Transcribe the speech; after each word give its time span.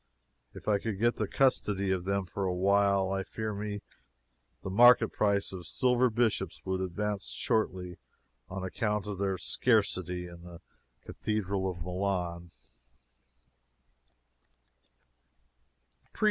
If 0.55 0.67
I 0.67 0.79
could 0.79 0.97
get 0.97 1.17
the 1.17 1.27
custody 1.27 1.91
of 1.91 2.05
them 2.05 2.25
for 2.25 2.45
a 2.45 2.55
while, 2.55 3.11
I 3.11 3.21
fear 3.21 3.53
me 3.53 3.81
the 4.63 4.71
market 4.71 5.09
price 5.09 5.53
of 5.53 5.67
silver 5.67 6.09
bishops 6.09 6.59
would 6.65 6.81
advance 6.81 7.27
shortly, 7.27 7.99
on 8.49 8.63
account 8.63 9.05
of 9.05 9.19
their 9.19 9.35
exceeding 9.35 9.51
scarcity 9.61 10.25
in 10.25 10.41
the 10.41 10.59
Cathedral 11.05 11.69
of 11.69 11.83
Milan. 11.83 12.49